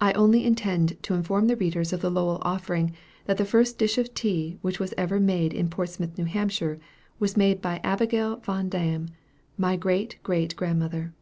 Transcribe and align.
I 0.00 0.14
only 0.14 0.46
intend 0.46 0.96
to 1.02 1.12
inform 1.12 1.46
the 1.46 1.56
readers 1.58 1.92
of 1.92 2.00
the 2.00 2.10
"Lowell 2.10 2.38
Offering" 2.40 2.94
that 3.26 3.36
the 3.36 3.44
first 3.44 3.76
dish 3.76 3.98
of 3.98 4.14
tea 4.14 4.56
which 4.62 4.80
was 4.80 4.94
ever 4.96 5.20
made 5.20 5.52
in 5.52 5.68
Portsmouth, 5.68 6.18
N. 6.18 6.26
H., 6.26 6.62
was 7.18 7.36
made 7.36 7.60
by 7.60 7.78
Abigail 7.84 8.36
Van 8.36 8.70
Dame, 8.70 9.08
my 9.58 9.76
great 9.76 10.18
great 10.22 10.56
grandmother. 10.56 11.12